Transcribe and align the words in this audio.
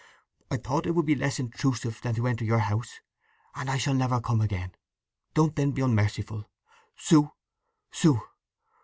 I 0.49 0.57
thought 0.57 0.87
it 0.87 0.95
would 0.95 1.05
be 1.05 1.13
less 1.13 1.37
intrusive 1.37 2.01
than 2.01 2.15
to 2.15 2.25
enter 2.25 2.43
your 2.43 2.57
house. 2.57 3.01
And 3.53 3.69
I 3.69 3.77
shall 3.77 3.93
never 3.93 4.19
come 4.19 4.41
again. 4.41 4.71
Don't 5.35 5.55
then 5.55 5.73
be 5.73 5.83
unmerciful. 5.83 6.49
Sue, 6.97 7.31
Sue! 7.91 8.19